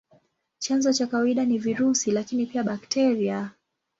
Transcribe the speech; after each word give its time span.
Chanzo 0.57 0.93
cha 0.93 1.07
kawaida 1.07 1.45
ni 1.45 1.57
virusi, 1.57 2.11
lakini 2.11 2.45
pia 2.45 2.63
bakteria. 2.63 3.51